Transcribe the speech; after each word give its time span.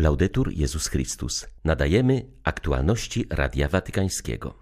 Laudetur 0.00 0.52
Jezus 0.52 0.88
Chrystus. 0.88 1.46
Nadajemy 1.64 2.26
aktualności 2.44 3.26
Radia 3.30 3.68
Watykańskiego. 3.68 4.54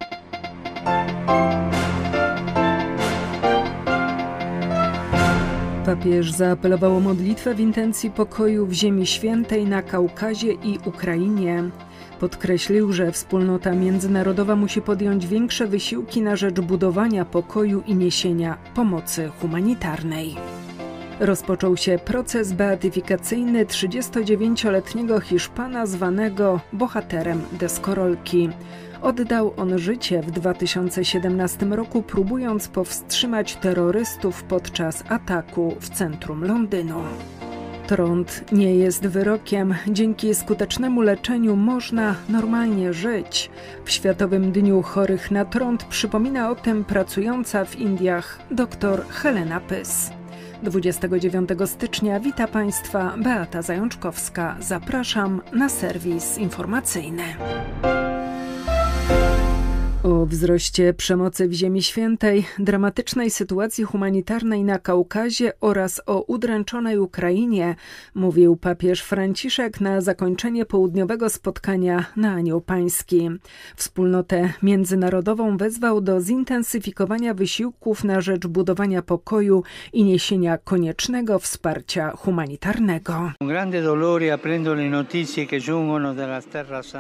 Papież 5.87 6.33
zaapelował 6.33 6.97
o 6.97 7.01
modlitwę 7.01 7.55
w 7.55 7.61
intencji 7.61 8.11
pokoju 8.11 8.67
w 8.67 8.73
Ziemi 8.73 9.07
Świętej 9.07 9.67
na 9.67 9.83
Kaukazie 9.83 10.53
i 10.53 10.79
Ukrainie. 10.85 11.71
Podkreślił, 12.21 12.93
że 12.93 13.13
wspólnota 13.13 13.73
międzynarodowa 13.73 14.57
musi 14.57 14.83
podjąć 14.83 15.27
większe 15.27 15.67
wysiłki 15.67 16.23
na 16.23 16.37
rzecz 16.37 16.61
budowania 16.61 17.25
pokoju 17.25 17.83
i 17.87 17.95
niesienia 17.95 18.59
pomocy 18.75 19.31
humanitarnej. 19.41 20.58
Rozpoczął 21.21 21.77
się 21.77 21.99
proces 22.05 22.53
beatyfikacyjny 22.53 23.65
39-letniego 23.65 25.21
Hiszpana 25.21 25.87
zwanego 25.87 26.61
bohaterem 26.73 27.43
deskorolki. 27.53 28.51
Oddał 29.03 29.55
on 29.57 29.79
życie 29.79 30.23
w 30.23 30.31
2017 30.31 31.67
roku, 31.67 32.03
próbując 32.03 32.69
powstrzymać 32.69 33.57
terrorystów 33.57 34.43
podczas 34.43 35.05
ataku 35.09 35.77
w 35.81 35.89
centrum 35.89 36.45
Londynu. 36.45 37.03
Trąd 37.87 38.53
nie 38.53 38.75
jest 38.75 39.07
wyrokiem. 39.07 39.75
Dzięki 39.89 40.35
skutecznemu 40.35 41.01
leczeniu 41.01 41.57
można 41.57 42.15
normalnie 42.29 42.93
żyć. 42.93 43.51
W 43.85 43.91
Światowym 43.91 44.53
Dniu 44.53 44.83
Chorych 44.83 45.31
na 45.31 45.45
Trąd 45.45 45.85
przypomina 45.85 46.51
o 46.51 46.55
tym 46.55 46.85
pracująca 46.85 47.65
w 47.65 47.77
Indiach 47.77 48.39
dr 48.51 49.09
Helena 49.09 49.61
Pys. 49.61 50.18
29 50.63 51.51
stycznia 51.67 52.21
wita 52.21 52.49
Państwa 52.49 53.15
Beata 53.19 53.63
Zajączkowska. 53.63 54.57
Zapraszam 54.61 55.41
na 55.53 55.69
serwis 55.69 56.39
informacyjny. 56.39 57.23
O 60.03 60.27
wzroście 60.27 60.95
przemocy 60.95 61.49
w 61.49 61.53
Ziemi 61.53 61.83
Świętej, 61.83 62.47
dramatycznej 62.59 63.31
sytuacji 63.31 63.85
humanitarnej 63.85 64.65
na 64.65 64.79
Kaukazie 64.79 65.53
oraz 65.61 66.03
o 66.07 66.23
udręczonej 66.23 66.99
Ukrainie 66.99 67.75
mówił 68.15 68.57
papież 68.57 69.03
Franciszek 69.03 69.81
na 69.81 70.01
zakończenie 70.01 70.65
południowego 70.65 71.31
spotkania 71.31 72.05
na 72.17 72.33
Anioł 72.33 72.61
Pański. 72.61 73.31
Wspólnotę 73.77 74.53
międzynarodową 74.63 75.57
wezwał 75.57 76.01
do 76.01 76.21
zintensyfikowania 76.21 77.35
wysiłków 77.35 78.05
na 78.05 78.21
rzecz 78.21 78.47
budowania 78.47 79.03
pokoju 79.03 79.63
i 79.93 80.05
niesienia 80.05 80.59
koniecznego 80.59 81.39
wsparcia 81.39 82.11
humanitarnego. 82.11 83.33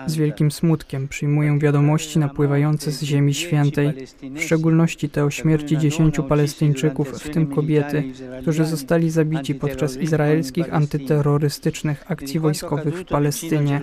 Z 0.07 0.17
wielkim 0.17 0.51
smutkiem 0.51 1.09
przyjmuję 1.09 1.59
wiadomości 1.59 2.19
napływające 2.19 2.88
z 2.91 3.03
Ziemi 3.03 3.34
Świętej, 3.34 3.92
w 4.36 4.42
szczególności 4.42 5.08
te 5.08 5.25
o 5.25 5.31
śmierci 5.31 5.78
dziesięciu 5.78 6.22
Palestyńczyków, 6.22 7.08
w 7.11 7.30
tym 7.30 7.47
kobiety, 7.47 8.05
którzy 8.42 8.64
zostali 8.64 9.11
zabici 9.11 9.55
podczas 9.55 9.97
izraelskich 9.97 10.75
antyterrorystycznych 10.75 12.11
akcji 12.11 12.41
wojskowych 12.41 12.95
w 12.95 13.05
Palestynie, 13.05 13.80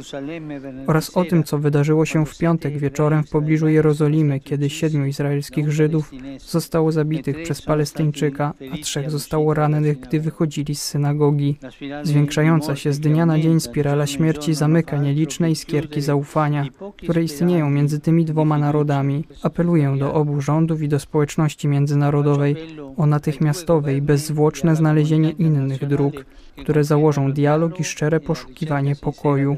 oraz 0.88 1.18
o 1.18 1.26
tym, 1.26 1.44
co 1.44 1.60
wydarzyło 1.60 2.06
się 2.06 2.26
w 2.26 2.38
piątek 2.38 2.78
wieczorem 2.78 3.24
w 3.24 3.30
pobliżu 3.30 3.68
Jerozolimy, 3.68 4.40
kiedy 4.40 4.70
siedmiu 4.70 5.06
izraelskich 5.06 5.72
Żydów 5.72 6.12
zostało 6.40 6.92
zabitych 6.92 7.44
przez 7.44 7.62
Palestyńczyka, 7.62 8.54
a 8.74 8.78
trzech 8.78 9.12
zostało 9.12 9.54
rannych, 9.54 10.00
gdy 10.00 10.20
wychodzili 10.20 10.76
z 10.76 10.82
synagogi. 10.82 11.58
Zwiększająca 12.04 12.76
się 12.76 12.94
z 12.94 13.00
dnia 13.00 13.26
na 13.26 13.40
dzień 13.40 13.60
spirala 13.60 14.08
śmierci 14.08 14.54
zamyka 14.54 14.98
nieliczne 14.98 15.52
iskierki 15.52 16.02
zaufania, 16.02 16.66
które 16.98 17.24
istnieją 17.24 17.70
między 17.70 18.00
tymi 18.00 18.26
dwoma 18.26 18.58
narodami. 18.58 18.95
Apeluję 19.44 19.96
do 20.00 20.14
obu 20.14 20.42
rządów 20.42 20.82
i 20.82 20.88
do 20.88 21.00
społeczności 21.00 21.68
międzynarodowej 21.68 22.56
o 22.98 23.06
natychmiastowe 23.06 23.96
i 23.96 24.02
bezzwłoczne 24.02 24.76
znalezienie 24.76 25.32
innych 25.32 25.88
dróg, 25.88 26.26
które 26.58 26.84
założą 26.84 27.32
dialog 27.32 27.80
i 27.80 27.84
szczere 27.84 28.20
poszukiwanie 28.20 28.96
pokoju. 28.96 29.58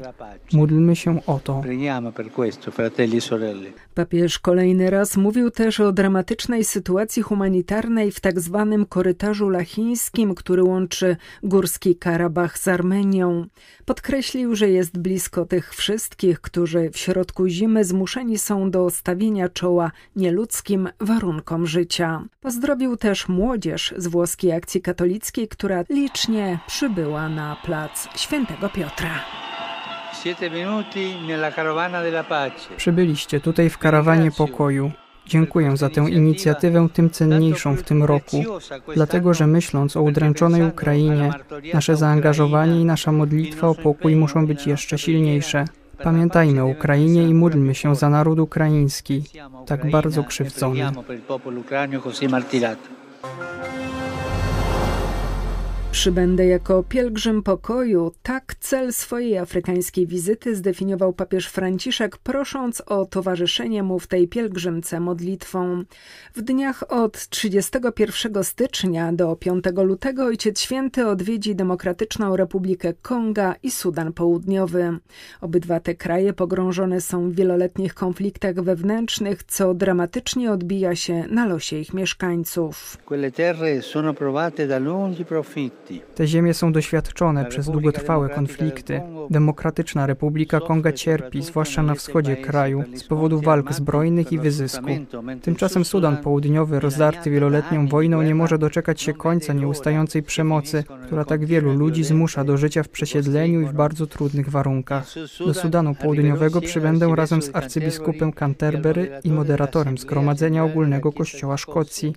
Módlmy 0.52 0.96
się 0.96 1.26
o 1.26 1.40
to. 1.44 1.62
Papież 3.94 4.38
kolejny 4.38 4.90
raz 4.90 5.16
mówił 5.16 5.50
też 5.50 5.80
o 5.80 5.92
dramatycznej 5.92 6.64
sytuacji 6.64 7.22
humanitarnej 7.22 8.12
w 8.12 8.20
tak 8.20 8.40
zwanym 8.40 8.86
korytarzu 8.86 9.48
lachińskim, 9.48 10.34
który 10.34 10.62
łączy 10.62 11.16
Górski 11.42 11.96
Karabach 11.96 12.58
z 12.58 12.68
Armenią. 12.68 13.46
Podkreślił, 13.84 14.56
że 14.56 14.68
jest 14.70 14.98
blisko 14.98 15.44
tych 15.44 15.74
wszystkich, 15.74 16.40
którzy 16.40 16.90
w 16.90 16.96
środku 16.96 17.48
zimy 17.48 17.84
zmuszeni 17.84 18.38
są 18.38 18.70
do 18.70 18.90
stawienia 18.90 19.27
czoła 19.48 19.90
nieludzkim 20.16 20.88
warunkom 21.00 21.66
życia. 21.66 22.22
Pozdrowił 22.40 22.96
też 22.96 23.28
młodzież 23.28 23.94
z 23.96 24.06
włoskiej 24.06 24.52
akcji 24.52 24.82
katolickiej, 24.82 25.48
która 25.48 25.84
licznie 25.90 26.58
przybyła 26.66 27.28
na 27.28 27.56
plac 27.64 28.08
Świętego 28.16 28.68
Piotra. 28.68 29.10
Przybyliście 32.76 33.40
tutaj 33.40 33.70
w 33.70 33.78
karawanie 33.78 34.30
pokoju. 34.30 34.90
Dziękuję 35.26 35.76
za 35.76 35.90
tę 35.90 36.00
inicjatywę 36.10 36.88
tym 36.92 37.10
cenniejszą 37.10 37.76
w 37.76 37.82
tym 37.82 38.02
roku, 38.02 38.44
dlatego 38.94 39.34
że 39.34 39.46
myśląc 39.46 39.96
o 39.96 40.02
udręczonej 40.02 40.62
Ukrainie, 40.62 41.30
nasze 41.74 41.96
zaangażowanie 41.96 42.80
i 42.80 42.84
nasza 42.84 43.12
modlitwa 43.12 43.68
o 43.68 43.74
pokój 43.74 44.16
muszą 44.16 44.46
być 44.46 44.66
jeszcze 44.66 44.98
silniejsze. 44.98 45.64
Pamiętajmy 46.02 46.62
o 46.62 46.66
Ukrainie 46.66 47.28
i 47.28 47.34
módlmy 47.34 47.74
się 47.74 47.94
za 47.94 48.10
naród 48.10 48.38
ukraiński, 48.38 49.24
tak 49.66 49.90
bardzo 49.90 50.24
krzywdzony. 50.24 50.92
Przybędę 55.92 56.46
jako 56.46 56.82
pielgrzym 56.82 57.42
pokoju. 57.42 58.12
Tak 58.22 58.54
cel 58.60 58.92
swojej 58.92 59.38
afrykańskiej 59.38 60.06
wizyty 60.06 60.56
zdefiniował 60.56 61.12
papież 61.12 61.48
Franciszek, 61.48 62.18
prosząc 62.18 62.82
o 62.86 63.06
towarzyszenie 63.06 63.82
mu 63.82 63.98
w 63.98 64.06
tej 64.06 64.28
pielgrzymce 64.28 65.00
modlitwą. 65.00 65.84
W 66.34 66.42
dniach 66.42 66.92
od 66.92 67.28
31 67.28 68.44
stycznia 68.44 69.12
do 69.12 69.36
5 69.36 69.64
lutego 69.76 70.24
Ojciec 70.24 70.60
Święty 70.60 71.06
odwiedzi 71.06 71.54
Demokratyczną 71.54 72.36
Republikę 72.36 72.92
Konga 73.02 73.54
i 73.62 73.70
Sudan 73.70 74.12
Południowy. 74.12 74.98
Obydwa 75.40 75.80
te 75.80 75.94
kraje 75.94 76.32
pogrążone 76.32 77.00
są 77.00 77.30
w 77.30 77.34
wieloletnich 77.34 77.94
konfliktach 77.94 78.54
wewnętrznych, 78.54 79.42
co 79.42 79.74
dramatycznie 79.74 80.52
odbija 80.52 80.96
się 80.96 81.24
na 81.30 81.46
losie 81.46 81.76
ich 81.76 81.94
mieszkańców. 81.94 82.96
Quelle 83.04 83.30
terre 83.30 83.82
sono 83.82 84.14
provate 84.14 84.66
da 84.66 84.78
te 86.14 86.26
ziemie 86.26 86.54
są 86.54 86.72
doświadczone 86.72 87.44
przez 87.44 87.70
długotrwałe 87.70 88.28
konflikty. 88.28 89.00
Demokratyczna 89.30 90.06
Republika 90.06 90.60
Konga 90.60 90.92
cierpi, 90.92 91.42
zwłaszcza 91.42 91.82
na 91.82 91.94
wschodzie 91.94 92.36
kraju, 92.36 92.84
z 92.94 93.04
powodu 93.04 93.40
walk 93.40 93.72
zbrojnych 93.72 94.32
i 94.32 94.38
wyzysku. 94.38 94.86
Tymczasem 95.42 95.84
Sudan 95.84 96.16
Południowy, 96.16 96.80
rozdarty 96.80 97.30
wieloletnią 97.30 97.88
wojną, 97.88 98.22
nie 98.22 98.34
może 98.34 98.58
doczekać 98.58 99.02
się 99.02 99.14
końca 99.14 99.52
nieustającej 99.52 100.22
przemocy, 100.22 100.84
która 101.06 101.24
tak 101.24 101.44
wielu 101.44 101.72
ludzi 101.72 102.04
zmusza 102.04 102.44
do 102.44 102.56
życia 102.56 102.82
w 102.82 102.88
przesiedleniu 102.88 103.60
i 103.60 103.66
w 103.66 103.72
bardzo 103.72 104.06
trudnych 104.06 104.50
warunkach. 104.50 105.06
Do 105.46 105.54
Sudanu 105.54 105.94
Południowego 105.94 106.60
przybędę 106.60 107.16
razem 107.16 107.42
z 107.42 107.50
arcybiskupem 107.52 108.32
Canterbury 108.32 109.20
i 109.24 109.30
moderatorem 109.30 109.98
Zgromadzenia 109.98 110.64
Ogólnego 110.64 111.12
Kościoła 111.12 111.56
Szkocji. 111.56 112.14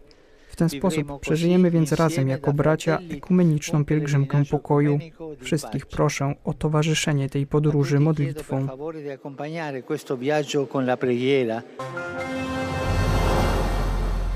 W 0.52 0.56
ten 0.56 0.70
sposób 0.70 1.20
przeżyjemy 1.20 1.72
więc 1.72 1.92
razem 1.92 2.30
jako 2.30 2.54
bracia 2.54 3.00
ekumeniczną 3.12 3.86
pielgrzymkę 3.86 4.44
pokoju. 4.52 5.00
Wszystkich 5.42 5.86
proszę 5.86 6.34
o 6.44 6.54
towarzyszenie 6.54 7.30
tej 7.30 7.48
podróży 7.48 8.00
modlitwą. 8.00 8.68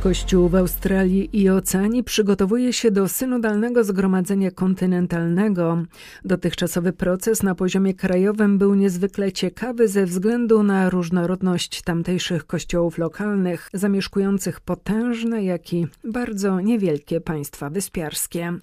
Kościół 0.05 0.49
w 0.49 0.55
Australii 0.55 1.29
i 1.41 1.49
Oceanii 1.49 2.03
przygotowuje 2.03 2.73
się 2.73 2.91
do 2.91 3.07
synodalnego 3.07 3.83
zgromadzenia 3.83 4.51
kontynentalnego. 4.51 5.83
Dotychczasowy 6.25 6.93
proces 6.93 7.43
na 7.43 7.55
poziomie 7.55 7.93
krajowym 7.93 8.57
był 8.57 8.75
niezwykle 8.75 9.31
ciekawy 9.31 9.87
ze 9.87 10.05
względu 10.05 10.63
na 10.63 10.89
różnorodność 10.89 11.81
tamtejszych 11.81 12.45
kościołów 12.45 12.97
lokalnych, 12.97 13.69
zamieszkujących 13.73 14.59
potężne, 14.59 15.43
jak 15.43 15.73
i 15.73 15.87
bardzo 16.03 16.61
niewielkie 16.61 17.21
państwa 17.21 17.69
wyspiarskie. 17.69 18.53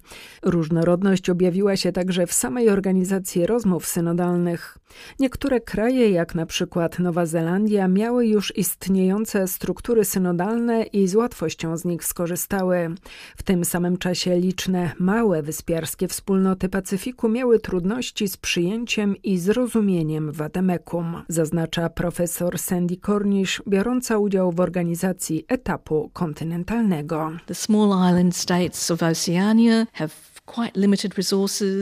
Różnorodność 0.43 1.29
objawiła 1.29 1.77
się 1.77 1.91
także 1.91 2.27
w 2.27 2.33
samej 2.33 2.69
organizacji 2.69 3.45
rozmów 3.45 3.85
synodalnych. 3.85 4.77
Niektóre 5.19 5.61
kraje, 5.61 6.09
jak 6.09 6.35
na 6.35 6.45
przykład 6.45 6.99
Nowa 6.99 7.25
Zelandia, 7.25 7.87
miały 7.87 8.27
już 8.27 8.57
istniejące 8.57 9.47
struktury 9.47 10.05
synodalne 10.05 10.83
i 10.83 11.07
z 11.07 11.15
łatwością 11.15 11.32
z 11.75 11.85
nich 11.85 12.03
skorzystały. 12.05 12.89
W 13.37 13.43
tym 13.43 13.65
samym 13.65 13.97
czasie 13.97 14.39
liczne 14.39 14.91
małe 14.99 15.43
wyspiarskie 15.43 16.07
wspólnoty 16.07 16.69
Pacyfiku 16.69 17.29
miały 17.29 17.59
trudności 17.59 18.27
z 18.27 18.37
przyjęciem 18.37 19.15
i 19.23 19.37
zrozumieniem 19.37 20.31
Wademekum, 20.31 21.23
zaznacza 21.27 21.89
profesor 21.89 22.59
Sandy 22.59 22.97
Cornish, 22.97 23.61
biorąca 23.67 24.17
udział 24.17 24.51
w 24.51 24.59
organizacji 24.59 25.45
etapu 25.47 26.09
kontynentalnego. 26.13 27.31
The 27.45 27.55
small 27.55 28.09
island 28.09 28.35
states 28.35 28.91
of 28.91 29.03
Oceania 29.03 29.85
have 29.93 30.32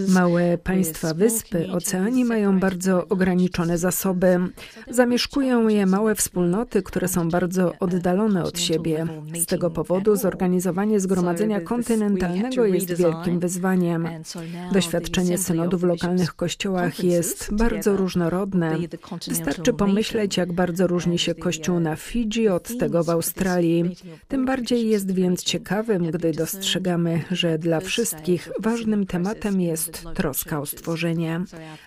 Małe 0.08 0.58
państwa 0.58 1.14
wyspy 1.14 1.72
Oceanii 1.72 2.26
mają 2.26 2.60
bardzo 2.60 3.08
ograniczone 3.08 3.78
zasoby. 3.78 4.40
Zamieszkują 4.90 5.68
je 5.68 5.86
małe 5.86 6.16
wspólnoty, 6.16 6.84
które 6.84 7.08
są 7.08 7.30
bardzo 7.30 7.74
oddalone 7.80 8.44
od 8.44 8.60
siebie. 8.60 9.06
Z 9.36 9.46
tego 9.46 9.70
powodu 9.70 10.16
zorganizowanie 10.16 11.00
zgromadzenia 11.00 11.62
kontynentalnego 11.62 12.66
jest 12.66 12.94
wielkim 12.94 13.40
wyzwaniem. 13.40 14.08
Doświadczenie 14.74 15.38
synodu 15.38 15.78
w 15.78 15.84
lokalnych 15.84 16.34
kościołach 16.36 17.04
jest 17.04 17.54
bardzo 17.54 17.98
różnorodne. 17.98 18.78
Wystarczy 19.28 19.74
pomyśleć, 19.74 20.38
jak 20.38 20.54
bardzo 20.54 20.88
różni 20.88 21.20
się 21.20 21.36
kościół 21.36 21.80
na 21.80 21.96
Fidżi 21.96 22.48
od 22.48 22.78
tego 22.78 23.04
w 23.04 23.10
Australii. 23.10 23.96
Tym 24.28 24.46
bardziej 24.46 24.90
jest 24.90 25.12
więc 25.12 25.44
ciekawym, 25.44 26.12
gdy 26.12 26.32
dostrzegamy, 26.32 27.24
że 27.32 27.58
dla 27.58 27.80
wszystkich 27.80 28.51
ważnym 28.60 29.06
tematem 29.06 29.62
jest 29.62 30.04
troska 30.16 30.60
o 30.60 30.66
stworzenie. 30.66 31.42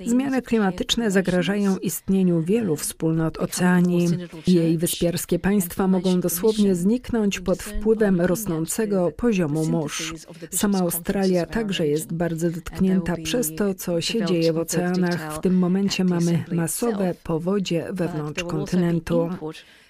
Zmiany 0.07 0.43
klimatyczne 0.43 1.11
zagrażają 1.11 1.77
istnieniu 1.77 2.43
wielu 2.43 2.77
wspólnot 2.77 3.39
oceanii. 3.39 4.09
Jej 4.47 4.79
wyspiarskie 4.79 5.39
państwa 5.39 5.89
mogą 5.89 6.21
dosłownie 6.21 6.75
zniknąć 6.75 7.41
pod 7.41 7.63
wpływem 7.63 8.21
rosnącego 8.21 9.13
poziomu 9.17 9.67
mórz. 9.67 10.15
Sama 10.51 10.79
Australia 10.79 11.47
także 11.47 11.87
jest 11.87 12.13
bardzo 12.13 12.51
dotknięta 12.51 13.15
przez 13.25 13.55
to, 13.55 13.75
co 13.75 14.01
się 14.01 14.25
dzieje 14.25 14.53
w 14.53 14.59
oceanach. 14.59 15.37
W 15.37 15.41
tym 15.41 15.59
momencie 15.59 16.05
mamy 16.05 16.45
masowe 16.53 17.15
powodzie 17.23 17.87
wewnątrz 17.93 18.45
kontynentu. 18.45 19.29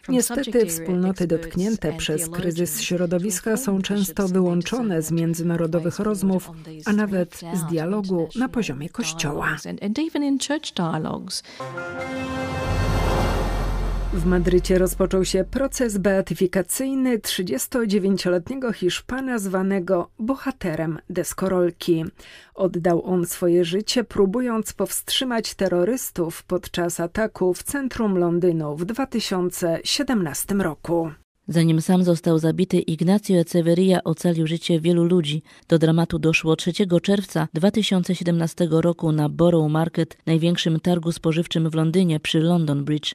Niestety 0.09 0.67
wspólnoty 0.67 1.27
dotknięte 1.27 1.93
przez 1.93 2.29
kryzys 2.29 2.81
środowiska 2.81 3.57
są 3.57 3.83
często 3.83 4.29
wyłączone 4.29 5.03
z 5.03 5.13
międzynarodowych 5.13 5.99
rozmów, 5.99 6.51
a 6.85 6.93
nawet 6.93 7.41
z 7.55 7.71
dialogu 7.71 8.29
na 8.37 8.49
poziomie 8.49 8.89
kościoła. 8.89 9.57
W 14.15 14.27
Madrycie 14.27 14.79
rozpoczął 14.79 15.25
się 15.25 15.45
proces 15.51 15.99
beatyfikacyjny 15.99 17.19
39-letniego 17.19 18.73
Hiszpana 18.73 19.39
zwanego 19.39 20.11
bohaterem 20.19 20.99
deskorolki. 21.11 22.05
Oddał 22.55 23.05
on 23.07 23.27
swoje 23.27 23.65
życie, 23.65 24.05
próbując 24.05 24.73
powstrzymać 24.73 25.55
terrorystów 25.55 26.43
podczas 26.43 27.01
ataku 27.01 27.55
w 27.55 27.63
centrum 27.63 28.19
Londynu 28.19 28.77
w 28.77 28.85
2017 28.85 30.55
roku. 30.55 31.11
Zanim 31.49 31.81
sam 31.81 32.05
został 32.05 32.39
zabity, 32.39 32.79
Ignacio 32.79 33.35
Echeverria 33.35 34.05
ocalił 34.05 34.47
życie 34.47 34.81
wielu 34.81 35.05
ludzi. 35.05 35.43
Do 35.69 35.79
dramatu 35.79 36.19
doszło 36.19 36.57
3 36.57 36.73
czerwca 37.03 37.49
2017 37.55 38.69
roku 38.71 39.13
na 39.13 39.29
Borough 39.29 39.71
Market, 39.71 40.17
największym 40.27 40.81
targu 40.81 41.13
spożywczym 41.13 41.71
w 41.71 41.75
Londynie 41.75 42.21
przy 42.21 42.41
London 42.41 42.85
Bridge. 42.85 43.15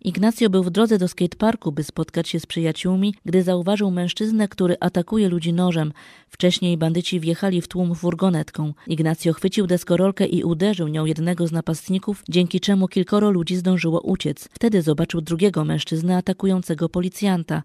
Ignacio 0.00 0.50
był 0.50 0.62
w 0.62 0.70
drodze 0.70 0.98
do 0.98 1.08
skateparku, 1.08 1.72
by 1.72 1.84
spotkać 1.84 2.28
się 2.28 2.40
z 2.40 2.46
przyjaciółmi, 2.46 3.14
gdy 3.24 3.42
zauważył 3.42 3.90
mężczyznę, 3.90 4.48
który 4.48 4.76
atakuje 4.80 5.28
ludzi 5.28 5.52
nożem. 5.52 5.92
Wcześniej 6.28 6.76
bandyci 6.76 7.20
wjechali 7.20 7.62
w 7.62 7.68
tłum 7.68 7.94
furgonetką. 7.94 8.74
Ignacio 8.86 9.32
chwycił 9.32 9.66
deskorolkę 9.66 10.26
i 10.26 10.44
uderzył 10.44 10.88
nią 10.88 11.04
jednego 11.04 11.46
z 11.46 11.52
napastników, 11.52 12.22
dzięki 12.28 12.60
czemu 12.60 12.88
kilkoro 12.88 13.30
ludzi 13.30 13.56
zdążyło 13.56 14.00
uciec. 14.00 14.48
Wtedy 14.52 14.82
zobaczył 14.82 15.20
drugiego 15.20 15.64
mężczyznę 15.64 16.16
atakującego 16.16 16.88
policjanta. 16.88 17.62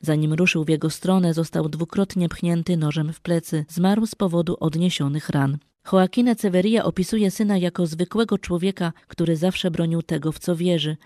Zanim 0.00 0.32
ruszył 0.32 0.64
w 0.64 0.68
jego 0.68 0.90
stronę, 0.90 1.34
został 1.34 1.68
dwukrotnie 1.68 2.28
pchnięty 2.28 2.76
nożem 2.76 3.12
w 3.12 3.20
plecy. 3.20 3.64
Zmarł 3.68 4.06
z 4.06 4.14
powodu 4.14 4.56
odniesionych 4.60 5.28
ran. 5.28 5.58
Joaquin 5.92 6.34
Severia 6.38 6.84
opisuje 6.84 7.30
syna 7.30 7.56
jako 7.56 7.86
zwykłego 7.86 8.38
człowieka, 8.38 8.92
który 9.08 9.36
zawsze 9.36 9.70
bronił 9.70 10.02
tego, 10.02 10.32
w 10.32 10.38
co 10.38 10.56
wierzy. 10.56 10.96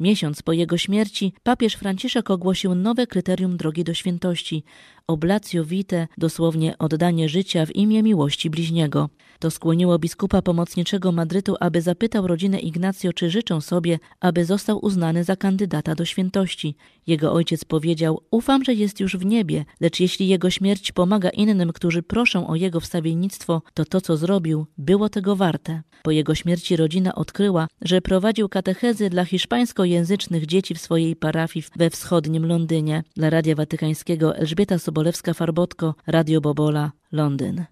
Miesiąc 0.00 0.42
po 0.42 0.52
jego 0.52 0.78
śmierci 0.78 1.32
papież 1.42 1.74
Franciszek 1.74 2.30
ogłosił 2.30 2.74
nowe 2.74 3.06
kryterium 3.06 3.56
drogi 3.56 3.84
do 3.84 3.94
świętości 3.94 4.64
oblatio 5.06 5.64
vitae, 5.64 6.06
dosłownie 6.18 6.78
oddanie 6.78 7.28
życia 7.28 7.66
w 7.66 7.76
imię 7.76 8.02
miłości 8.02 8.50
bliźniego. 8.50 9.08
To 9.38 9.50
skłoniło 9.50 9.98
biskupa 9.98 10.42
pomocniczego 10.42 11.12
Madrytu, 11.12 11.54
aby 11.60 11.82
zapytał 11.82 12.26
rodzinę 12.26 12.60
Ignacjo, 12.60 13.12
czy 13.12 13.30
życzą 13.30 13.60
sobie, 13.60 13.98
aby 14.20 14.44
został 14.44 14.84
uznany 14.84 15.24
za 15.24 15.36
kandydata 15.36 15.94
do 15.94 16.04
świętości. 16.04 16.76
Jego 17.06 17.32
ojciec 17.32 17.64
powiedział: 17.64 18.20
Ufam, 18.30 18.64
że 18.64 18.74
jest 18.74 19.00
już 19.00 19.16
w 19.16 19.24
niebie, 19.24 19.64
lecz 19.80 20.00
jeśli 20.00 20.28
jego 20.28 20.50
śmierć 20.50 20.92
pomaga 20.92 21.30
innym, 21.30 21.72
którzy 21.72 22.02
proszą 22.02 22.46
o 22.46 22.54
jego 22.54 22.80
wstawiennictwo, 22.80 23.62
to 23.74 23.84
to, 23.84 24.00
co 24.00 24.16
zrobił, 24.16 24.66
było 24.78 25.08
tego 25.08 25.36
warte. 25.36 25.82
Po 26.02 26.10
jego 26.10 26.34
śmierci 26.34 26.76
rodzina 26.76 27.14
odkryła, 27.14 27.66
że 27.82 28.00
prowadził 28.00 28.48
katechezy 28.48 29.10
dla 29.10 29.24
hiszpańskojęzycznych 29.24 30.46
dzieci 30.46 30.74
w 30.74 30.80
swojej 30.80 31.16
parafii 31.16 31.66
we 31.76 31.90
wschodnim 31.90 32.46
Londynie. 32.46 33.02
Dla 33.16 33.30
Radia 33.30 33.54
Watykańskiego 33.54 34.36
Elżbieta 34.36 34.78
Sobolewska-Farbotko, 34.94 35.94
Radio 36.06 36.40
Bobola, 36.40 36.92
Londyn. 37.12 37.64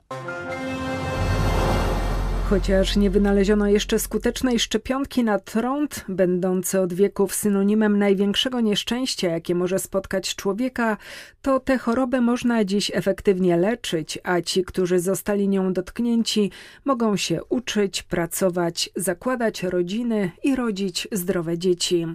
Chociaż 2.50 2.96
nie 2.96 3.10
wynaleziono 3.10 3.66
jeszcze 3.66 3.98
skutecznej 3.98 4.58
szczepionki 4.58 5.24
na 5.24 5.38
trąd, 5.38 6.04
będący 6.08 6.80
od 6.80 6.92
wieków 6.92 7.34
synonimem 7.34 7.98
największego 7.98 8.60
nieszczęścia, 8.60 9.28
jakie 9.28 9.54
może 9.54 9.78
spotkać 9.78 10.34
człowieka, 10.36 10.96
to 11.42 11.60
tę 11.60 11.78
chorobę 11.78 12.20
można 12.20 12.64
dziś 12.64 12.90
efektywnie 12.94 13.56
leczyć, 13.56 14.18
a 14.22 14.40
ci, 14.40 14.64
którzy 14.64 15.00
zostali 15.00 15.48
nią 15.48 15.72
dotknięci, 15.72 16.50
mogą 16.84 17.16
się 17.16 17.44
uczyć, 17.48 18.02
pracować, 18.02 18.90
zakładać 18.96 19.62
rodziny 19.62 20.30
i 20.42 20.56
rodzić 20.56 21.08
zdrowe 21.12 21.58
dzieci. 21.58 22.06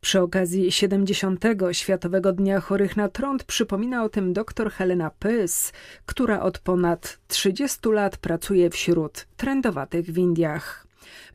Przy 0.00 0.20
okazji 0.20 0.72
70. 0.72 1.44
Światowego 1.72 2.32
Dnia 2.32 2.60
Chorych 2.60 2.96
na 2.96 3.08
Trąd 3.08 3.44
przypomina 3.44 4.04
o 4.04 4.08
tym 4.08 4.32
dr 4.32 4.70
Helena 4.70 5.10
Pys, 5.18 5.72
która 6.06 6.40
od 6.40 6.58
ponad 6.58 7.18
30 7.28 7.78
lat 7.88 8.16
pracuje 8.16 8.70
wśród 8.70 9.26
trendowatych 9.36 10.06
w 10.06 10.18
Indiach. 10.18 10.86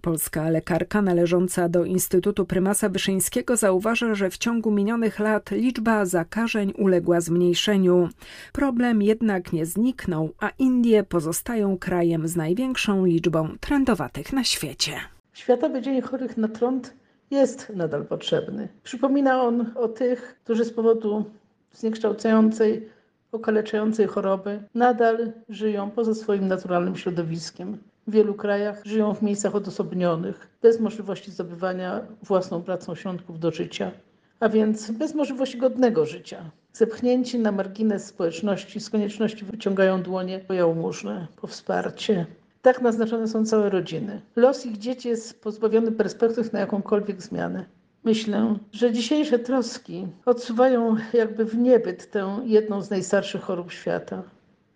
Polska 0.02 0.50
lekarka 0.50 1.02
należąca 1.02 1.70
do 1.70 1.86
Instytutu 1.86 2.46
Prymasa 2.46 2.90
Wyszyńskiego 2.90 3.58
zauważa, 3.58 4.16
że 4.16 4.30
w 4.30 4.38
ciągu 4.38 4.72
minionych 4.72 5.20
lat 5.20 5.52
liczba 5.52 6.06
zakażeń 6.06 6.74
uległa 6.78 7.22
zmniejszeniu. 7.22 8.10
Problem 8.54 9.02
jednak 9.02 9.54
nie 9.54 9.66
zniknął, 9.66 10.34
a 10.40 10.50
Indie 10.60 11.04
pozostają 11.04 11.78
krajem 11.78 12.28
z 12.28 12.36
największą 12.36 13.06
liczbą 13.06 13.50
trendowatych 13.60 14.34
na 14.34 14.44
świecie. 14.44 14.94
Światowy 15.34 15.82
Dzień 15.82 16.02
Chorych 16.02 16.38
na 16.38 16.48
Trąd 16.48 17.03
jest 17.34 17.70
nadal 17.76 18.06
potrzebny. 18.06 18.68
Przypomina 18.84 19.44
on 19.44 19.72
o 19.76 19.88
tych, 19.88 20.40
którzy 20.44 20.66
z 20.66 20.74
powodu 20.74 21.26
zniekształcającej, 21.72 22.90
okaleczającej 23.32 24.08
choroby 24.08 24.64
nadal 24.76 25.32
żyją 25.50 25.92
poza 25.92 26.16
swoim 26.16 26.48
naturalnym 26.48 26.96
środowiskiem. 26.96 27.78
W 28.08 28.12
wielu 28.12 28.34
krajach 28.34 28.82
żyją 28.86 29.14
w 29.14 29.22
miejscach 29.22 29.56
odosobnionych, 29.56 30.48
bez 30.62 30.80
możliwości 30.80 31.32
zdobywania 31.32 32.02
własną 32.24 32.62
pracą 32.62 32.96
środków 32.96 33.40
do 33.40 33.52
życia, 33.52 33.92
a 34.40 34.50
więc 34.50 34.92
bez 34.92 35.16
możliwości 35.16 35.58
godnego 35.58 36.06
życia. 36.06 36.52
Zepchnięci 36.74 37.40
na 37.40 37.52
margines 37.52 38.06
społeczności 38.06 38.80
z 38.80 38.90
konieczności 38.90 39.46
wyciągają 39.46 40.02
dłonie 40.02 40.40
po 40.40 40.54
jałmużnę, 40.54 41.28
po 41.42 41.48
wsparcie, 41.48 42.26
tak 42.64 42.82
naznaczone 42.82 43.28
są 43.28 43.46
całe 43.46 43.70
rodziny. 43.70 44.22
Los 44.36 44.66
ich 44.66 44.78
dzieci 44.78 45.10
jest 45.10 45.44
pozbawiony 45.44 45.92
perspektyw 45.92 46.54
na 46.54 46.60
jakąkolwiek 46.60 47.22
zmianę. 47.22 47.66
Myślę, 48.04 48.56
że 48.72 48.92
dzisiejsze 48.92 49.40
troski 49.40 50.08
odsuwają 50.26 50.96
jakby 51.14 51.46
w 51.46 51.58
niebyt 51.58 52.12
tę 52.12 52.40
jedną 52.46 52.82
z 52.82 52.90
najstarszych 52.90 53.42
chorób 53.42 53.72
świata, 53.72 54.24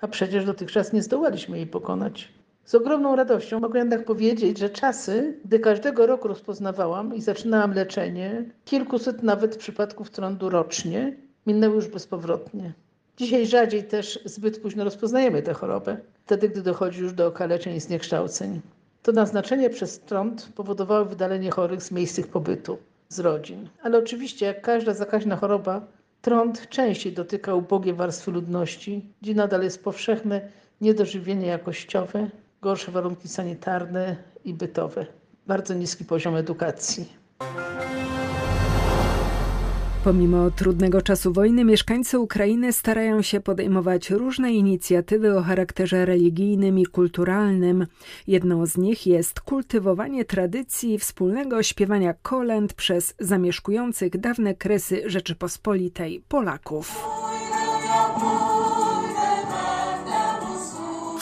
a 0.02 0.08
przecież 0.08 0.46
dotychczas 0.46 0.94
nie 0.94 1.04
zdołaliśmy 1.04 1.58
jej 1.58 1.68
pokonać. 1.68 2.30
Z 2.66 2.76
ogromną 2.76 3.16
radością 3.16 3.60
mogę 3.60 3.80
jednak 3.80 4.06
powiedzieć, 4.06 4.58
że 4.58 4.70
czasy, 4.70 5.40
gdy 5.46 5.60
każdego 5.60 6.06
roku 6.08 6.28
rozpoznawałam 6.28 7.16
i 7.16 7.22
zaczynałam 7.22 7.74
leczenie, 7.74 8.46
kilkuset 8.66 9.24
nawet 9.24 9.58
przypadków 9.58 10.10
trądu 10.10 10.50
rocznie, 10.50 11.18
minęły 11.46 11.76
już 11.76 11.88
bezpowrotnie. 11.88 12.74
Dzisiaj 13.18 13.48
rzadziej 13.48 13.84
też 13.84 14.20
zbyt 14.26 14.60
późno 14.60 14.84
rozpoznajemy 14.84 15.42
tę 15.42 15.54
chorobę, 15.54 15.98
wtedy 16.26 16.50
gdy 16.50 16.62
dochodzi 16.62 17.02
już 17.02 17.14
do 17.14 17.28
okaleczeń 17.28 17.76
i 17.76 17.80
zniekształceń. 17.80 18.62
To 19.04 19.12
naznaczenie 19.12 19.70
przez 19.70 20.00
trąd 20.00 20.50
powodowało 20.56 21.06
wydalenie 21.06 21.52
chorych 21.52 21.84
z 21.84 21.92
miejsc 21.92 22.20
ich 22.20 22.28
pobytu, 22.28 22.78
z 23.10 23.20
rodzin. 23.20 23.70
Ale 23.82 23.98
oczywiście, 23.98 24.46
jak 24.46 24.62
każda 24.62 24.94
zakaźna 24.94 25.36
choroba, 25.36 25.88
Trąd 26.22 26.70
częściej 26.70 27.14
dotyka 27.14 27.54
ubogie 27.54 27.94
warstwy 27.94 28.32
ludności, 28.32 29.06
gdzie 29.22 29.34
nadal 29.34 29.64
jest 29.64 29.84
powszechne 29.84 30.42
niedożywienie 30.82 31.48
jakościowe, 31.48 32.30
gorsze 32.62 32.92
warunki 32.92 33.28
sanitarne 33.28 34.16
i 34.46 34.54
bytowe, 34.54 35.06
bardzo 35.48 35.74
niski 35.74 36.06
poziom 36.06 36.36
edukacji. 36.36 37.14
Pomimo 40.04 40.52
trudnego 40.52 41.02
czasu 41.02 41.34
wojny, 41.34 41.66
mieszkańcy 41.66 42.20
Ukrainy 42.20 42.74
starają 42.74 43.22
się 43.22 43.40
podejmować 43.40 44.10
różne 44.10 44.54
inicjatywy 44.54 45.38
o 45.38 45.42
charakterze 45.42 46.06
religijnym 46.06 46.80
i 46.80 46.86
kulturalnym. 46.86 47.88
Jedną 48.28 48.66
z 48.66 48.78
nich 48.78 49.08
jest 49.08 49.40
kultywowanie 49.40 50.26
tradycji 50.26 51.00
wspólnego 51.00 51.64
śpiewania 51.64 52.14
kolęd 52.14 52.74
przez 52.74 53.16
zamieszkujących 53.20 54.18
dawne 54.18 54.56
kresy 54.56 55.04
Rzeczypospolitej 55.06 56.24
Polaków. 56.28 57.06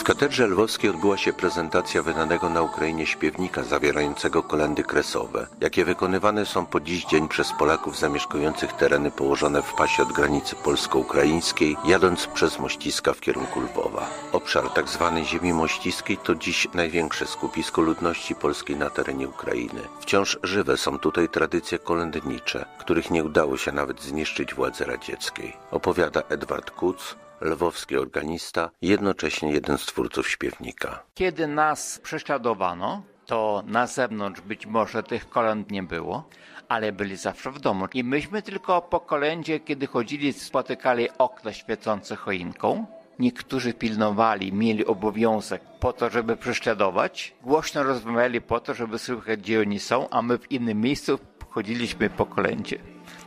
Katedrze 0.06 0.46
lwowskiej 0.46 0.90
odbyła 0.90 1.16
się 1.16 1.32
prezentacja 1.32 2.02
wydanego 2.02 2.50
na 2.50 2.62
Ukrainie 2.62 3.06
śpiewnika 3.06 3.62
zawierającego 3.62 4.42
kolendy 4.42 4.82
kresowe, 4.82 5.46
jakie 5.60 5.84
wykonywane 5.84 6.46
są 6.46 6.66
po 6.66 6.80
dziś 6.80 7.04
dzień 7.04 7.28
przez 7.28 7.52
Polaków 7.52 7.98
zamieszkujących 7.98 8.72
tereny 8.72 9.10
położone 9.10 9.62
w 9.62 9.74
pasie 9.74 10.02
od 10.02 10.12
granicy 10.12 10.56
polsko-ukraińskiej, 10.56 11.76
jadąc 11.84 12.26
przez 12.26 12.58
Mościska 12.58 13.12
w 13.12 13.20
kierunku 13.20 13.60
Lwowa. 13.60 14.10
Obszar 14.32 14.74
tzw. 14.74 15.12
Tak 15.14 15.24
ziemi 15.24 15.52
mościskiej 15.52 16.18
to 16.18 16.34
dziś 16.34 16.68
największe 16.74 17.26
skupisko 17.26 17.82
ludności 17.82 18.34
polskiej 18.34 18.76
na 18.76 18.90
terenie 18.90 19.28
Ukrainy. 19.28 19.80
Wciąż 20.00 20.38
żywe 20.42 20.76
są 20.76 20.98
tutaj 20.98 21.28
tradycje 21.28 21.78
kolędnicze, 21.78 22.66
których 22.78 23.10
nie 23.10 23.24
udało 23.24 23.56
się 23.56 23.72
nawet 23.72 24.02
zniszczyć 24.02 24.54
władzy 24.54 24.84
radzieckiej. 24.84 25.56
Opowiada 25.70 26.22
Edward 26.28 26.70
Kuc, 26.70 27.16
lwowski 27.40 27.96
organista, 27.96 28.70
jednocześnie 28.82 29.52
jeden 29.52 29.78
z 29.78 29.86
twórców 29.86 30.28
śpiewnika. 30.28 31.02
Kiedy 31.14 31.46
nas 31.46 32.00
prześladowano, 32.02 33.02
to 33.26 33.62
na 33.66 33.86
zewnątrz 33.86 34.40
być 34.40 34.66
może 34.66 35.02
tych 35.02 35.28
kolęd 35.28 35.70
nie 35.70 35.82
było, 35.82 36.28
ale 36.68 36.92
byli 36.92 37.16
zawsze 37.16 37.50
w 37.50 37.60
domu. 37.60 37.86
I 37.94 38.04
myśmy 38.04 38.42
tylko 38.42 38.82
po 38.82 39.00
kolędzie, 39.00 39.60
kiedy 39.60 39.86
chodzili, 39.86 40.32
spotykali 40.32 41.08
okna 41.18 41.52
świecące 41.52 42.16
choinką. 42.16 42.86
Niektórzy 43.18 43.74
pilnowali, 43.74 44.52
mieli 44.52 44.86
obowiązek 44.86 45.62
po 45.80 45.92
to, 45.92 46.10
żeby 46.10 46.36
prześladować. 46.36 47.34
Głośno 47.42 47.82
rozmawiali 47.82 48.40
po 48.40 48.60
to, 48.60 48.74
żeby 48.74 48.98
słychać, 48.98 49.40
gdzie 49.40 49.60
oni 49.60 49.78
są, 49.78 50.08
a 50.10 50.22
my 50.22 50.38
w 50.38 50.52
innym 50.52 50.80
miejscu 50.80 51.18
chodziliśmy 51.50 52.10
po 52.10 52.26
kolędzie. 52.26 52.78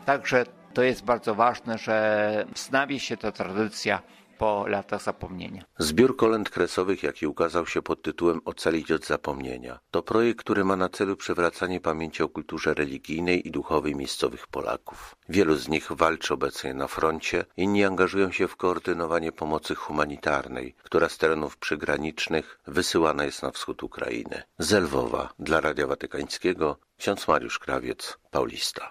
Także 0.05 0.45
to 0.73 0.83
jest 0.83 1.03
bardzo 1.03 1.35
ważne, 1.35 1.77
że 1.77 2.45
wznawi 2.55 2.99
się 2.99 3.17
ta 3.17 3.31
tradycja 3.31 4.01
po 4.39 4.67
latach 4.67 5.01
zapomnienia. 5.01 5.61
Zbiór 5.79 6.17
kolęd 6.17 6.49
kresowych, 6.49 7.03
jaki 7.03 7.27
ukazał 7.27 7.67
się 7.67 7.81
pod 7.81 8.01
tytułem 8.01 8.41
Ocalić 8.45 8.91
od 8.91 9.05
zapomnienia, 9.05 9.79
to 9.91 10.03
projekt, 10.03 10.39
który 10.39 10.65
ma 10.65 10.75
na 10.75 10.89
celu 10.89 11.15
przywracanie 11.15 11.79
pamięci 11.81 12.23
o 12.23 12.29
kulturze 12.29 12.73
religijnej 12.73 13.47
i 13.47 13.51
duchowej 13.51 13.95
miejscowych 13.95 14.47
Polaków. 14.47 15.15
Wielu 15.29 15.55
z 15.55 15.67
nich 15.67 15.91
walczy 15.91 16.33
obecnie 16.33 16.73
na 16.73 16.87
froncie, 16.87 17.45
inni 17.57 17.85
angażują 17.85 18.31
się 18.31 18.47
w 18.47 18.55
koordynowanie 18.55 19.31
pomocy 19.31 19.75
humanitarnej, 19.75 20.75
która 20.83 21.09
z 21.09 21.17
terenów 21.17 21.57
przygranicznych 21.57 22.59
wysyłana 22.67 23.23
jest 23.23 23.43
na 23.43 23.51
wschód 23.51 23.83
Ukrainy. 23.83 24.43
Zelwowa 24.59 25.29
dla 25.39 25.61
Radia 25.61 25.87
Watykańskiego 25.87 26.77
ksiądz 26.97 27.27
Mariusz 27.27 27.59
Krawiec, 27.59 28.17
Paulista. 28.31 28.89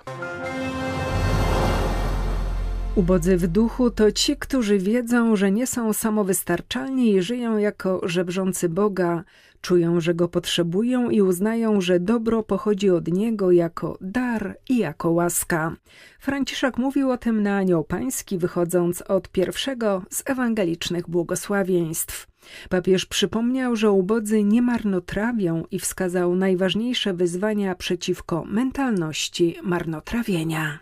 Ubodzy 2.99 3.37
w 3.37 3.47
duchu 3.47 3.91
to 3.91 4.13
ci, 4.13 4.37
którzy 4.37 4.79
wiedzą, 4.79 5.37
że 5.37 5.51
nie 5.51 5.67
są 5.67 5.93
samowystarczalni 5.93 7.13
i 7.13 7.23
żyją 7.23 7.57
jako 7.57 8.01
żebrzący 8.03 8.69
Boga, 8.69 9.25
czują, 9.61 10.01
że 10.01 10.15
go 10.15 10.29
potrzebują 10.29 11.11
i 11.11 11.23
uznają, 11.23 11.81
że 11.81 12.01
dobro 12.01 12.43
pochodzi 12.43 12.91
od 12.91 13.09
niego 13.09 13.53
jako 13.53 13.99
dar 14.01 14.59
i 14.69 14.79
jako 14.79 15.11
łaska. 15.11 15.77
Franciszek 16.21 16.79
mówił 16.79 17.11
o 17.11 17.19
tym 17.19 17.43
na 17.43 17.57
Anioł 17.57 17.85
Pański, 17.85 18.39
wychodząc 18.39 19.03
od 19.03 19.29
pierwszego 19.29 20.03
z 20.11 20.23
ewangelicznych 20.27 21.11
błogosławieństw. 21.11 22.27
Papież 22.69 23.07
przypomniał, 23.07 23.77
że 23.77 23.91
ubodzy 23.91 24.45
nie 24.45 24.63
marnotrawią 24.63 25.65
i 25.71 25.79
wskazał 25.79 26.37
najważniejsze 26.37 27.15
wyzwania 27.15 27.75
przeciwko 27.75 28.45
mentalności 28.45 29.57
marnotrawienia. 29.63 30.79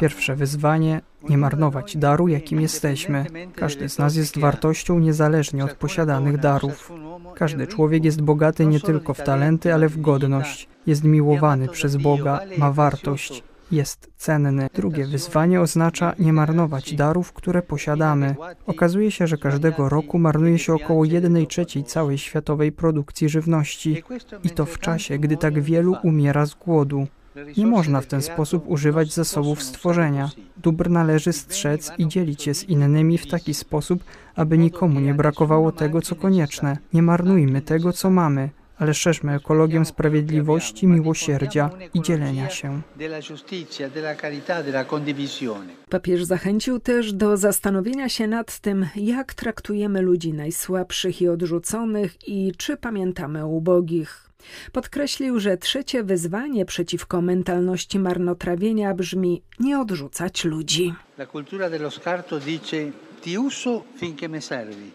Pierwsze 0.00 0.36
wyzwanie 0.36 1.00
nie 1.28 1.38
marnować 1.38 1.96
daru, 1.96 2.28
jakim 2.28 2.60
jesteśmy. 2.60 3.26
Każdy 3.54 3.88
z 3.88 3.98
nas 3.98 4.16
jest 4.16 4.38
wartością 4.38 4.98
niezależnie 4.98 5.64
od 5.64 5.72
posiadanych 5.74 6.38
darów. 6.38 6.92
Każdy 7.34 7.66
człowiek 7.66 8.04
jest 8.04 8.22
bogaty 8.22 8.66
nie 8.66 8.80
tylko 8.80 9.14
w 9.14 9.22
talenty, 9.22 9.74
ale 9.74 9.88
w 9.88 10.00
godność. 10.00 10.68
Jest 10.86 11.04
miłowany 11.04 11.68
przez 11.68 11.96
Boga, 11.96 12.40
ma 12.58 12.72
wartość 12.72 13.42
jest 13.70 14.10
cenny. 14.16 14.68
Drugie 14.74 15.06
wyzwanie 15.06 15.60
oznacza 15.60 16.14
nie 16.18 16.32
marnować 16.32 16.94
darów, 16.94 17.32
które 17.32 17.62
posiadamy. 17.62 18.34
Okazuje 18.66 19.10
się, 19.10 19.26
że 19.26 19.38
każdego 19.38 19.88
roku 19.88 20.18
marnuje 20.18 20.58
się 20.58 20.74
około 20.74 21.04
1 21.04 21.46
trzeciej 21.46 21.84
całej 21.84 22.18
światowej 22.18 22.72
produkcji 22.72 23.28
żywności 23.28 24.02
i 24.44 24.50
to 24.50 24.66
w 24.66 24.78
czasie, 24.78 25.18
gdy 25.18 25.36
tak 25.36 25.60
wielu 25.60 25.96
umiera 26.02 26.46
z 26.46 26.54
głodu. 26.54 27.06
Nie 27.56 27.66
można 27.66 28.00
w 28.00 28.06
ten 28.06 28.22
sposób 28.22 28.64
używać 28.68 29.12
zasobów 29.12 29.62
stworzenia. 29.62 30.30
Dóbr 30.56 30.90
należy 30.90 31.32
strzec 31.32 31.92
i 31.98 32.08
dzielić 32.08 32.46
je 32.46 32.54
z 32.54 32.64
innymi 32.64 33.18
w 33.18 33.26
taki 33.26 33.54
sposób, 33.54 34.04
aby 34.36 34.58
nikomu 34.58 35.00
nie 35.00 35.14
brakowało 35.14 35.72
tego, 35.72 36.02
co 36.02 36.14
konieczne. 36.14 36.78
Nie 36.92 37.02
marnujmy 37.02 37.62
tego, 37.62 37.92
co 37.92 38.10
mamy 38.10 38.50
ale 38.78 38.94
szerzmy 38.94 39.34
ekologię 39.34 39.84
sprawiedliwości, 39.84 40.86
miłosierdzia 40.86 41.70
i 41.94 42.02
dzielenia 42.02 42.50
się. 42.50 42.82
Papież 45.90 46.24
zachęcił 46.24 46.80
też 46.80 47.12
do 47.12 47.36
zastanowienia 47.36 48.08
się 48.08 48.26
nad 48.26 48.58
tym, 48.58 48.86
jak 48.96 49.34
traktujemy 49.34 50.02
ludzi 50.02 50.32
najsłabszych 50.32 51.22
i 51.22 51.28
odrzuconych 51.28 52.28
i 52.28 52.52
czy 52.58 52.76
pamiętamy 52.76 53.44
o 53.44 53.48
ubogich. 53.48 54.26
Podkreślił, 54.72 55.40
że 55.40 55.56
trzecie 55.56 56.04
wyzwanie 56.04 56.64
przeciwko 56.64 57.20
mentalności 57.20 57.98
marnotrawienia 57.98 58.94
brzmi 58.94 59.42
nie 59.60 59.80
odrzucać 59.80 60.44
ludzi. 60.44 60.94
La 61.18 61.26
cultura 61.26 61.70
dello 61.70 61.90
scarto 61.90 62.40
dice 62.40 62.76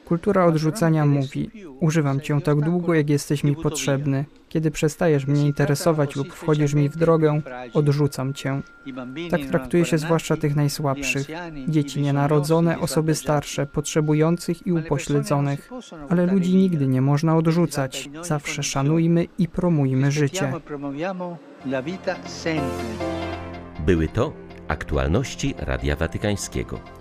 Kultura 0.06 0.46
odrzucania 0.46 1.06
mówi: 1.06 1.52
Używam 1.80 2.22
cię 2.22 2.42
tak 2.42 2.62
długo, 2.62 2.94
jak 2.94 3.10
jesteś 3.10 3.44
mi 3.44 3.56
potrzebny. 3.56 4.26
Kiedy 4.50 4.72
przestajesz 4.72 5.28
mnie 5.28 5.46
interesować 5.46 6.16
lub 6.16 6.34
wchodzisz 6.34 6.74
mi 6.74 6.90
w 6.90 6.98
drogę, 6.98 7.42
odrzucam 7.74 8.34
cię. 8.34 8.62
Tak 9.30 9.42
traktuje 9.42 9.86
się 9.86 9.98
zwłaszcza 9.98 10.38
tych 10.38 10.56
najsłabszych 10.56 11.28
dzieci 11.68 12.02
nienarodzone, 12.02 12.80
osoby 12.80 13.16
starsze, 13.16 13.66
potrzebujących 13.66 14.68
i 14.68 14.72
upośledzonych. 14.72 15.70
Ale 16.10 16.26
ludzi 16.26 16.56
nigdy 16.56 16.88
nie 16.88 17.02
można 17.02 17.38
odrzucać. 17.38 18.10
Zawsze 18.22 18.64
szanujmy 18.64 19.26
i 19.38 19.48
promujmy 19.48 20.12
życie. 20.12 20.54
Były 23.86 24.08
to 24.08 24.34
aktualności 24.68 25.54
Radia 25.58 25.96
Watykańskiego. 25.96 27.01